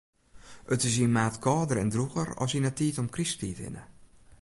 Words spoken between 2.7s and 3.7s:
tiid om Krysttiid